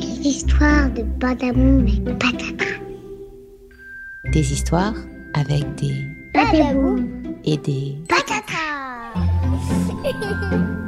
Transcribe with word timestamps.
Les 0.00 0.28
histoires 0.28 0.90
de 0.92 1.02
Badamou 1.02 1.86
et 1.86 2.00
Patata. 2.14 2.64
Des 4.32 4.52
histoires 4.52 4.94
avec 5.34 5.74
des 5.74 6.06
Badamou 6.32 7.06
et 7.44 7.58
des 7.58 7.98
Patata. 8.08 9.12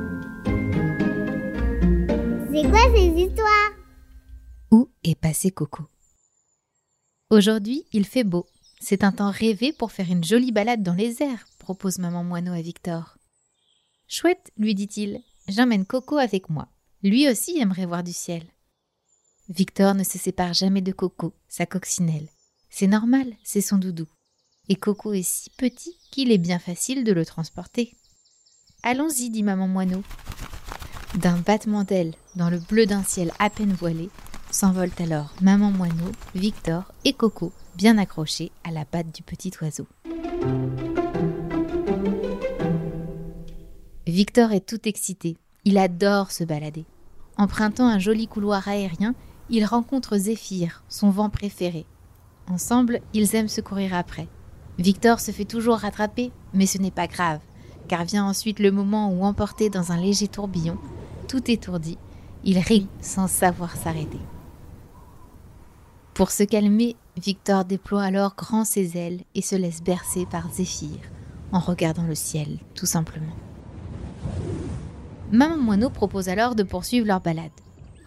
C'est 2.51 2.69
quoi 2.71 2.81
ces 2.95 3.09
histoires? 3.23 3.73
Où 4.71 4.89
est 5.05 5.15
passé 5.15 5.51
Coco? 5.51 5.83
Aujourd'hui, 7.29 7.85
il 7.93 8.07
fait 8.07 8.25
beau. 8.25 8.47
C'est 8.81 9.05
un 9.05 9.13
temps 9.13 9.31
rêvé 9.31 9.73
pour 9.73 9.93
faire 9.93 10.11
une 10.11 10.25
jolie 10.25 10.53
balade 10.53 10.83
dans 10.83 10.95
les 10.95 11.23
airs, 11.23 11.45
propose 11.59 11.99
maman 11.99 12.25
moineau 12.25 12.53
à 12.53 12.63
Victor. 12.63 13.19
Chouette, 14.09 14.53
lui 14.57 14.75
dit-il, 14.75 15.21
j'emmène 15.49 15.85
Coco 15.85 16.17
avec 16.17 16.49
moi. 16.49 16.69
Lui 17.03 17.29
aussi 17.29 17.59
aimerait 17.59 17.87
voir 17.87 18.03
du 18.03 18.13
ciel. 18.13 18.43
Victor 19.49 19.95
ne 19.95 20.05
se 20.05 20.19
sépare 20.19 20.55
jamais 20.55 20.81
de 20.81 20.93
Coco, 20.93 21.35
sa 21.49 21.67
coccinelle. 21.67 22.29
C'est 22.71 22.87
normal, 22.87 23.27
c'est 23.43 23.61
son 23.61 23.77
doudou. 23.77 24.07
Et 24.69 24.77
Coco 24.77 25.13
est 25.13 25.23
si 25.23 25.51
petit 25.51 25.97
qu'il 26.11 26.31
est 26.31 26.39
bien 26.39 26.59
facile 26.59 27.05
de 27.05 27.13
le 27.13 27.27
transporter. 27.27 27.95
Allons-y, 28.83 29.31
dit 29.31 29.43
maman 29.43 29.69
moineau. 29.69 30.03
D'un 31.17 31.39
battement 31.39 31.85
d'ailes, 31.85 32.15
dans 32.37 32.51
le 32.51 32.59
bleu 32.59 32.87
d'un 32.87 33.03
ciel 33.03 33.33
à 33.39 33.51
peine 33.51 33.73
voilé, 33.73 34.09
s'envolent 34.51 34.91
alors 34.99 35.35
maman 35.41 35.71
moineau, 35.71 36.13
Victor 36.35 36.93
et 37.05 37.13
Coco, 37.13 37.53
bien 37.75 37.99
accrochés 37.99 38.53
à 38.65 38.71
la 38.71 38.85
patte 38.85 39.15
du 39.15 39.23
petit 39.23 39.53
oiseau. 39.61 39.87
Victor 44.07 44.53
est 44.53 44.67
tout 44.67 44.89
excité. 44.89 45.37
Il 45.65 45.79
adore 45.79 46.33
se 46.33 46.45
balader. 46.45 46.85
Empruntant 47.37 47.87
un 47.87 47.99
joli 47.99 48.27
couloir 48.29 48.69
aérien, 48.69 49.15
il 49.55 49.67
rencontre 49.67 50.17
Zéphyr, 50.17 50.83
son 50.89 51.11
vent 51.11 51.29
préféré. 51.29 51.85
Ensemble, 52.49 53.03
ils 53.13 53.37
aiment 53.37 53.49
se 53.49 53.61
courir 53.61 53.95
après. 53.95 54.27
Victor 54.79 55.21
se 55.21 55.31
fait 55.31 55.45
toujours 55.45 55.77
rattraper, 55.77 56.33
mais 56.55 56.65
ce 56.65 56.79
n'est 56.79 56.91
pas 56.91 57.07
grave, 57.07 57.41
car 57.87 58.05
vient 58.05 58.25
ensuite 58.25 58.61
le 58.61 58.73
moment 58.73 59.13
où, 59.13 59.25
emporté 59.25 59.69
dans 59.69 59.93
un 59.93 59.99
léger 59.99 60.27
tourbillon, 60.27 60.79
tout 61.29 61.51
étourdi, 61.51 61.99
il 62.45 62.59
rit 62.59 62.89
sans 63.03 63.29
savoir 63.29 63.77
s'arrêter. 63.77 64.21
Pour 66.15 66.31
se 66.31 66.45
calmer, 66.45 66.97
Victor 67.19 67.67
déploie 67.67 68.05
alors 68.05 68.35
grand 68.35 68.65
ses 68.65 68.97
ailes 68.97 69.21
et 69.35 69.43
se 69.43 69.55
laisse 69.55 69.83
bercer 69.83 70.25
par 70.25 70.51
Zéphyr, 70.51 70.99
en 71.53 71.61
regardant 71.61 72.07
le 72.07 72.15
ciel, 72.15 72.59
tout 72.75 72.87
simplement. 72.87 73.37
Maman 75.31 75.59
Moineau 75.59 75.91
propose 75.91 76.31
alors 76.31 76.55
de 76.55 76.63
poursuivre 76.63 77.07
leur 77.07 77.21
balade. 77.21 77.51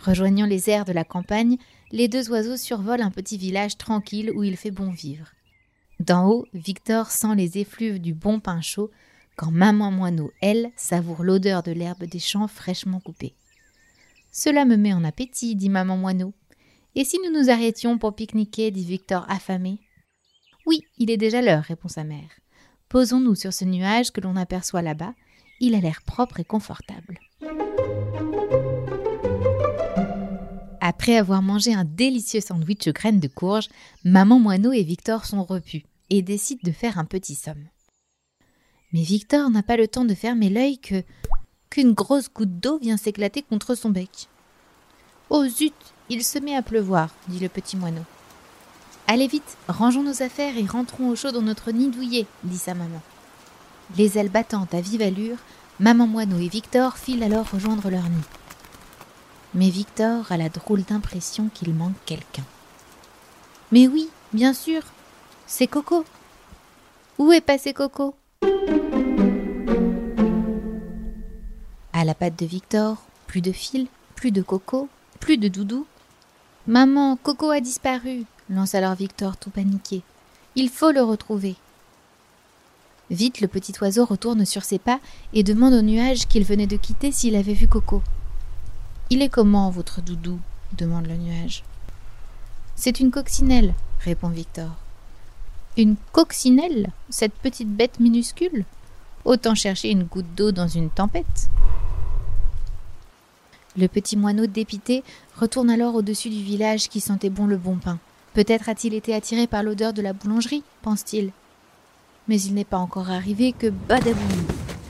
Rejoignant 0.05 0.45
les 0.45 0.69
airs 0.69 0.85
de 0.85 0.91
la 0.91 1.03
campagne, 1.03 1.57
les 1.91 2.07
deux 2.07 2.29
oiseaux 2.29 2.57
survolent 2.57 3.01
un 3.01 3.09
petit 3.09 3.39
village 3.39 3.75
tranquille 3.75 4.31
où 4.35 4.43
il 4.43 4.55
fait 4.55 4.69
bon 4.69 4.91
vivre. 4.91 5.31
D'en 5.99 6.29
haut, 6.29 6.45
Victor 6.53 7.09
sent 7.09 7.33
les 7.35 7.57
effluves 7.57 7.99
du 7.99 8.13
bon 8.13 8.39
pain 8.39 8.61
chaud, 8.61 8.91
quand 9.35 9.49
Maman 9.49 9.89
Moineau, 9.89 10.31
elle, 10.41 10.69
savoure 10.75 11.23
l'odeur 11.23 11.63
de 11.63 11.71
l'herbe 11.71 12.03
des 12.03 12.19
champs 12.19 12.47
fraîchement 12.47 12.99
coupée. 12.99 13.33
Cela 14.31 14.63
me 14.63 14.77
met 14.77 14.93
en 14.93 15.03
appétit, 15.03 15.55
dit 15.55 15.69
Maman 15.69 15.97
Moineau. 15.97 16.33
Et 16.93 17.03
si 17.03 17.17
nous 17.25 17.31
nous 17.31 17.49
arrêtions 17.49 17.97
pour 17.97 18.13
pique-niquer? 18.13 18.69
dit 18.69 18.85
Victor 18.85 19.25
affamé. 19.27 19.79
Oui, 20.67 20.83
il 20.99 21.09
est 21.09 21.17
déjà 21.17 21.41
l'heure, 21.41 21.63
répond 21.63 21.87
sa 21.87 22.03
mère. 22.03 22.29
Posons-nous 22.89 23.33
sur 23.33 23.53
ce 23.53 23.65
nuage 23.65 24.11
que 24.11 24.21
l'on 24.21 24.35
aperçoit 24.35 24.83
là-bas. 24.83 25.15
Il 25.59 25.73
a 25.73 25.79
l'air 25.79 26.03
propre 26.03 26.39
et 26.39 26.45
confortable. 26.45 27.17
Après 30.97 31.17
avoir 31.17 31.41
mangé 31.41 31.73
un 31.73 31.83
délicieux 31.83 32.39
sandwich 32.39 32.87
aux 32.87 32.93
graines 32.93 33.19
de 33.19 33.27
courge, 33.27 33.67
maman 34.05 34.39
moineau 34.39 34.71
et 34.71 34.81
Victor 34.81 35.25
sont 35.25 35.43
repus 35.43 35.83
et 36.09 36.21
décident 36.21 36.61
de 36.63 36.71
faire 36.71 36.97
un 36.97 37.03
petit 37.03 37.35
somme. 37.35 37.65
Mais 38.93 39.01
Victor 39.03 39.49
n'a 39.49 39.61
pas 39.61 39.75
le 39.75 39.89
temps 39.89 40.05
de 40.05 40.15
fermer 40.15 40.49
l'œil 40.49 40.77
que 40.77 41.03
qu'une 41.69 41.91
grosse 41.91 42.29
goutte 42.33 42.61
d'eau 42.61 42.79
vient 42.79 42.95
s'éclater 42.95 43.43
contre 43.43 43.75
son 43.75 43.89
bec. 43.89 44.29
Oh 45.29 45.45
zut, 45.45 45.73
il 46.09 46.23
se 46.23 46.39
met 46.39 46.55
à 46.55 46.61
pleuvoir, 46.61 47.09
dit 47.27 47.39
le 47.39 47.49
petit 47.49 47.75
moineau. 47.75 48.05
Allez 49.05 49.27
vite, 49.27 49.57
rangeons 49.67 50.01
nos 50.01 50.23
affaires 50.23 50.57
et 50.57 50.65
rentrons 50.65 51.09
au 51.09 51.15
chaud 51.17 51.31
dans 51.31 51.41
notre 51.41 51.71
nid 51.71 51.89
douillet, 51.89 52.25
dit 52.45 52.57
sa 52.57 52.73
maman. 52.73 53.01
Les 53.97 54.17
ailes 54.17 54.31
battantes 54.31 54.73
à 54.73 54.79
vive 54.79 55.01
allure, 55.01 55.37
maman 55.81 56.07
moineau 56.07 56.39
et 56.39 56.47
Victor 56.47 56.97
filent 56.97 57.23
alors 57.23 57.51
rejoindre 57.51 57.89
leur 57.89 58.09
nid. 58.09 58.23
Mais 59.55 59.69
Victor 59.69 60.29
a 60.33 60.35
la 60.37 60.49
drôle 60.49 60.83
d'impression 60.83 61.49
qu'il 61.53 61.73
manque 61.73 61.95
quelqu'un. 62.05 62.43
Mais 63.71 63.87
oui, 63.87 64.09
bien 64.33 64.53
sûr, 64.53 64.81
c'est 65.47 65.65
Coco. 65.65 66.03
Où 67.17 67.31
est 67.31 67.39
passé 67.39 67.73
Coco? 67.73 68.15
À 71.93 72.03
la 72.03 72.13
patte 72.13 72.37
de 72.37 72.45
Victor, 72.45 73.01
plus 73.27 73.39
de 73.39 73.53
fil, 73.53 73.87
plus 74.15 74.31
de 74.31 74.41
Coco, 74.41 74.89
plus 75.21 75.37
de 75.37 75.47
doudou. 75.47 75.87
Maman, 76.67 77.15
Coco 77.15 77.49
a 77.49 77.61
disparu, 77.61 78.25
lance 78.49 78.75
alors 78.75 78.95
Victor 78.95 79.37
tout 79.37 79.51
paniqué. 79.51 80.01
Il 80.57 80.67
faut 80.67 80.91
le 80.91 81.01
retrouver. 81.01 81.55
Vite, 83.09 83.39
le 83.39 83.47
petit 83.47 83.73
oiseau 83.79 84.03
retourne 84.03 84.45
sur 84.45 84.65
ses 84.65 84.79
pas 84.79 84.99
et 85.33 85.43
demande 85.43 85.75
au 85.75 85.81
nuage 85.81 86.27
qu'il 86.27 86.43
venait 86.43 86.67
de 86.67 86.75
quitter 86.75 87.13
s'il 87.13 87.37
avait 87.37 87.53
vu 87.53 87.69
Coco. 87.69 88.01
Il 89.11 89.21
est 89.21 89.29
comment, 89.29 89.69
votre 89.69 90.01
doudou? 90.01 90.39
demande 90.75 91.05
le 91.05 91.15
nuage. 91.15 91.63
C'est 92.75 92.99
une 92.99 93.11
coccinelle, 93.11 93.75
répond 93.99 94.29
Victor. 94.29 94.71
Une 95.77 95.95
coccinelle? 96.11 96.89
Cette 97.09 97.33
petite 97.33 97.69
bête 97.69 97.99
minuscule? 97.99 98.65
Autant 99.23 99.53
chercher 99.53 99.91
une 99.91 100.05
goutte 100.05 100.33
d'eau 100.35 100.51
dans 100.51 100.67
une 100.67 100.89
tempête. 100.89 101.49
Le 103.77 103.87
petit 103.87 104.17
moineau 104.17 104.47
dépité 104.47 105.03
retourne 105.37 105.69
alors 105.69 105.93
au-dessus 105.93 106.29
du 106.29 106.41
village 106.41 106.89
qui 106.89 106.99
sentait 106.99 107.29
bon 107.29 107.45
le 107.45 107.57
bon 107.57 107.75
pain. 107.75 107.99
Peut-être 108.33 108.69
a-t-il 108.69 108.95
été 108.95 109.13
attiré 109.13 109.45
par 109.45 109.61
l'odeur 109.61 109.93
de 109.93 110.01
la 110.01 110.13
boulangerie, 110.13 110.63
pense-t-il. 110.81 111.31
Mais 112.27 112.41
il 112.41 112.55
n'est 112.55 112.65
pas 112.65 112.79
encore 112.79 113.11
arrivé 113.11 113.53
que 113.53 113.69
badaboum 113.69 114.45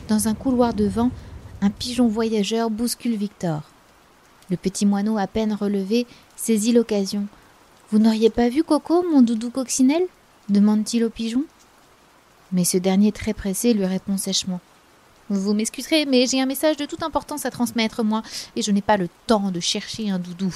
Dans 0.08 0.30
un 0.30 0.36
couloir 0.36 0.74
de 0.74 0.86
vent, 0.86 1.12
un 1.62 1.70
pigeon 1.70 2.08
voyageur 2.08 2.70
bouscule 2.70 3.18
Victor. 3.18 3.64
Le 4.50 4.58
petit 4.58 4.86
moineau 4.86 5.18
à 5.18 5.28
peine 5.28 5.54
relevé 5.54 6.06
saisit 6.36 6.72
l'occasion. 6.72 7.28
Vous 7.92 8.00
n'auriez 8.00 8.30
pas 8.30 8.50
vu 8.50 8.64
Coco, 8.64 9.04
mon 9.12 9.22
doudou 9.22 9.50
coccinelle? 9.50 10.06
demande-t-il 10.50 11.04
au 11.04 11.10
pigeon. 11.10 11.44
Mais 12.52 12.64
ce 12.64 12.78
dernier, 12.78 13.12
très 13.12 13.34
pressé, 13.34 13.74
lui 13.74 13.86
répond 13.86 14.18
sèchement. 14.18 14.62
Vous 15.30 15.54
m'excuserez, 15.54 16.06
mais 16.06 16.28
j'ai 16.28 16.40
un 16.40 16.46
message 16.46 16.78
de 16.78 16.86
toute 16.86 17.02
importance 17.02 17.46
à 17.46 17.52
transmettre, 17.52 18.04
moi, 18.04 18.22
et 18.56 18.62
je 18.62 18.72
n'ai 18.72 18.84
pas 18.84 18.98
le 18.98 19.10
temps 19.26 19.50
de 19.50 19.60
chercher 19.60 20.12
un 20.12 20.20
doudou. 20.20 20.54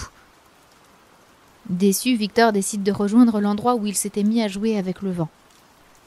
Déçu, 1.69 2.15
Victor 2.15 2.51
décide 2.51 2.83
de 2.83 2.91
rejoindre 2.91 3.41
l'endroit 3.41 3.75
où 3.75 3.87
il 3.87 3.95
s'était 3.95 4.23
mis 4.23 4.41
à 4.41 4.47
jouer 4.47 4.77
avec 4.77 5.01
le 5.01 5.11
vent. 5.11 5.29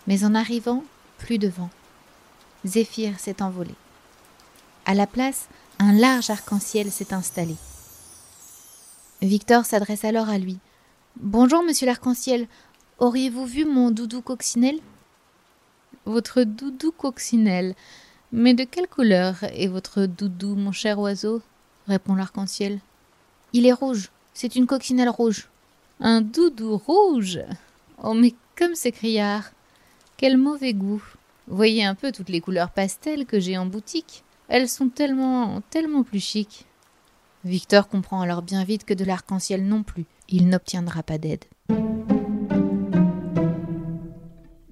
Mais 0.07 0.25
en 0.25 0.35
arrivant, 0.35 0.85
plus 1.19 1.39
de 1.39 1.49
vent. 1.49 1.71
Zéphyr 2.65 3.19
s'est 3.19 3.43
envolé. 3.43 3.75
À 4.87 4.95
la 4.95 5.07
place, 5.07 5.49
un 5.79 5.93
large 5.93 6.31
arc-en-ciel 6.31 6.91
s'est 6.91 7.13
installé. 7.13 7.57
Victor 9.23 9.65
s'adresse 9.65 10.05
alors 10.05 10.29
à 10.29 10.37
lui. 10.37 10.59
Bonjour, 11.21 11.63
monsieur 11.63 11.87
l'arc-en-ciel. 11.87 12.49
Auriez-vous 12.99 13.47
vu 13.47 13.65
mon 13.65 13.93
doudou 13.93 14.21
coccinelle? 14.21 14.81
Votre 16.07 16.43
doudou 16.43 16.91
coccinelle. 16.91 17.77
Mais 18.33 18.53
de 18.53 18.65
quelle 18.65 18.89
couleur 18.89 19.37
est 19.45 19.69
votre 19.69 20.07
doudou, 20.07 20.57
mon 20.57 20.73
cher 20.73 20.99
oiseau? 20.99 21.41
répond 21.87 22.17
l'arc-en-ciel. 22.17 22.81
Il 23.53 23.65
est 23.65 23.73
rouge. 23.73 24.11
C'est 24.35 24.57
une 24.57 24.67
coccinelle 24.67 25.09
rouge. 25.09 25.49
Un 26.01 26.21
doudou 26.21 26.77
rouge? 26.77 27.39
Oh, 28.03 28.15
mais 28.15 28.35
comme 28.59 28.75
c'est 28.75 28.91
criard 28.91 29.53
Quel 30.17 30.37
mauvais 30.37 30.75
goût 30.75 31.05
Voyez 31.47 31.85
un 31.85 31.95
peu 31.95 32.11
toutes 32.11 32.29
les 32.29 32.41
couleurs 32.41 32.71
pastel 32.71 33.25
que 33.27 33.39
j'ai 33.39 33.57
en 33.57 33.67
boutique. 33.67 34.25
Elles 34.49 34.69
sont 34.69 34.89
tellement, 34.89 35.61
tellement 35.71 36.03
plus 36.03 36.19
chic. 36.19 36.67
Victor 37.45 37.89
comprend 37.89 38.21
alors 38.21 38.43
bien 38.43 38.63
vite 38.65 38.85
que 38.85 38.95
de 38.95 39.05
l'arc-en-ciel 39.05 39.67
non 39.67 39.83
plus, 39.83 40.07
il 40.29 40.49
n'obtiendra 40.49 41.03
pas 41.03 41.19
d'aide. 41.19 41.45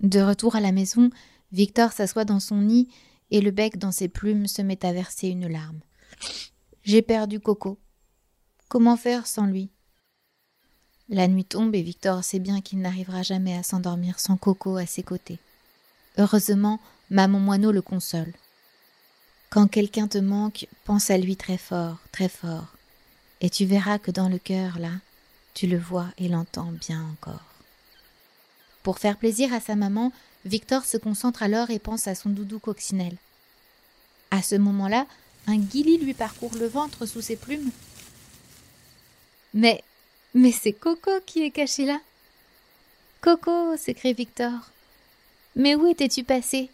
De 0.01 0.21
retour 0.21 0.57
à 0.57 0.61
la 0.61 0.73
maison, 0.73 1.11
Victor 1.53 1.93
s'assoit 1.93 2.25
dans 2.25 2.41
son 2.41 2.59
nid 2.59 2.89
et 3.31 3.41
le 3.41 3.51
bec 3.51 3.77
dans 3.77 3.93
ses 3.93 4.09
plumes 4.09 4.47
se 4.47 4.63
met 4.63 4.85
à 4.85 4.93
verser 4.93 5.29
une 5.29 5.49
larme. 5.49 5.81
J'ai 6.83 7.03
perdu 7.03 7.41
Coco. 7.41 7.79
Comment 8.69 8.97
faire 8.97 9.27
sans 9.27 9.47
lui? 9.47 9.71
La 11.09 11.27
nuit 11.27 11.45
tombe 11.45 11.75
et 11.75 11.83
Victor 11.83 12.23
sait 12.23 12.39
bien 12.39 12.61
qu'il 12.61 12.81
n'arrivera 12.81 13.23
jamais 13.23 13.57
à 13.57 13.65
s'endormir 13.65 14.21
sans 14.21 14.37
Coco 14.37 14.77
à 14.77 14.87
ses 14.87 15.03
côtés. 15.03 15.39
Heureusement, 16.19 16.79
maman 17.11 17.41
moineau 17.41 17.73
le 17.73 17.83
console. 17.83 18.33
Quand 19.51 19.67
quelqu'un 19.67 20.07
te 20.07 20.19
manque, 20.19 20.69
pense 20.85 21.11
à 21.11 21.19
lui 21.19 21.37
très 21.37 21.59
fort, 21.59 21.97
très 22.13 22.29
fort. 22.29 22.69
Et 23.41 23.51
tu 23.51 23.65
verras 23.65 23.99
que 23.99 24.13
dans 24.13 24.29
le 24.29 24.39
cœur, 24.39 24.79
là, 24.79 24.93
tu 25.55 25.67
le 25.67 25.77
vois 25.77 26.07
et 26.19 26.29
l'entends 26.29 26.71
bien 26.71 27.05
encore. 27.13 27.45
Pour 28.85 29.01
faire 29.01 29.17
plaisir 29.17 29.53
à 29.53 29.59
sa 29.59 29.75
maman, 29.75 30.13
Victor 30.45 30.85
se 30.85 30.97
concentre 30.97 31.43
alors 31.43 31.71
et 31.71 31.81
pense 31.81 32.07
à 32.07 32.15
son 32.15 32.31
doudou 32.31 32.61
coccinelle. 32.61 33.17
À 34.31 34.41
ce 34.41 34.55
moment-là, 34.55 35.07
un 35.49 35.59
guilly 35.59 35.99
lui 35.99 36.15
parcourt 36.15 36.55
le 36.55 36.69
ventre 36.69 37.05
sous 37.05 37.21
ses 37.21 37.37
plumes. 37.37 37.73
Mais, 39.53 39.83
mais 40.33 40.53
c'est 40.53 40.73
Coco 40.73 41.11
qui 41.27 41.43
est 41.43 41.51
caché 41.51 41.87
là. 41.87 42.01
Coco, 43.21 43.77
s'écrie 43.77 44.15
Victor. 44.15 44.71
Mais 45.57 45.75
où 45.75 45.89
étais-tu 45.89 46.23
passé? 46.23 46.71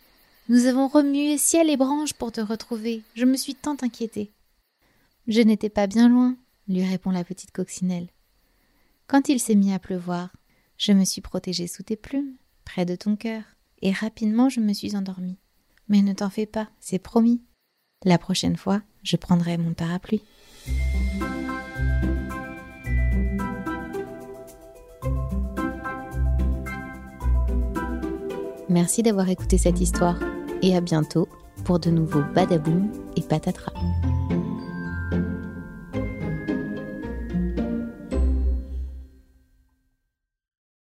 Nous 0.49 0.67
avons 0.67 0.87
remué 0.87 1.39
ciel 1.39 1.69
et 1.71 1.77
branches 1.77 2.13
pour 2.13 2.31
te 2.31 2.41
retrouver. 2.41 3.03
Je 3.17 3.25
me 3.25 3.37
suis 3.37 3.57
tant 3.57 3.77
inquiétée. 3.83 4.31
Je 5.27 5.41
n'étais 5.41 5.71
pas 5.71 5.89
bien 5.89 6.09
loin, 6.09 6.37
lui 6.69 6.85
répond 6.85 7.11
la 7.11 7.25
petite 7.25 7.51
coccinelle. 7.51 8.07
Quand 9.09 9.29
il 9.29 9.41
s'est 9.41 9.57
mis 9.57 9.73
à 9.73 9.81
pleuvoir, 9.81 10.31
je 10.79 10.93
me 10.93 11.05
suis 11.05 11.21
protégée 11.21 11.67
sous 11.67 11.83
tes 11.83 11.97
plumes, 11.97 12.37
près 12.65 12.85
de 12.85 12.95
ton 12.95 13.17
cœur, 13.17 13.43
et 13.83 13.91
rapidement 13.91 14.49
je 14.49 14.61
me 14.61 14.73
suis 14.73 14.95
endormie. 14.95 15.37
Mais 15.89 16.01
ne 16.01 16.13
t'en 16.13 16.31
fais 16.31 16.47
pas, 16.47 16.69
c'est 16.79 17.01
promis. 17.01 17.43
La 18.05 18.19
prochaine 18.19 18.57
fois, 18.57 18.83
je 19.03 19.17
prendrai 19.17 19.59
mon 19.59 19.75
parapluie. 19.75 20.23
Merci 28.69 29.03
d'avoir 29.03 29.29
écouté 29.29 29.59
cette 29.59 29.81
histoire 29.81 30.21
et 30.63 30.77
à 30.77 30.81
bientôt 30.81 31.29
pour 31.65 31.79
de 31.79 31.91
nouveaux 31.91 32.25
badaboum 32.35 32.91
et 33.17 33.23
patatras. 33.23 33.73